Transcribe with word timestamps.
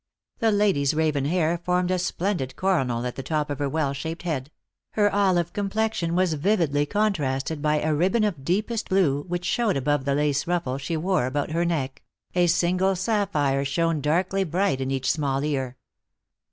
The 0.39 0.51
lady's 0.51 0.95
raven 0.95 1.25
hair 1.25 1.59
formed 1.59 1.91
a 1.91 1.99
splendid 1.99 2.55
coronal 2.55 3.05
at 3.05 3.15
the 3.15 3.21
top 3.21 3.51
of 3.51 3.59
her 3.59 3.69
well 3.69 3.93
shaped 3.93 4.23
head; 4.23 4.49
her 4.93 5.13
olive 5.13 5.53
complexion 5.53 6.15
was 6.15 6.33
vividly 6.33 6.87
contrasted 6.87 7.61
by 7.61 7.79
a 7.81 7.93
ribbon 7.93 8.23
of 8.23 8.43
deepest 8.43 8.89
blue, 8.89 9.21
which 9.27 9.45
showed 9.45 9.77
above 9.77 10.05
the 10.05 10.15
lace 10.15 10.47
ruffle 10.47 10.79
she 10.79 10.97
wore 10.97 11.27
about 11.27 11.51
her 11.51 11.65
neck; 11.65 12.01
a 12.33 12.47
single 12.47 12.95
sapphire 12.95 13.63
shone 13.63 14.01
darkly 14.01 14.43
bright 14.43 14.81
in 14.81 14.89
each 14.89 15.11
small 15.11 15.45
ear. 15.45 15.77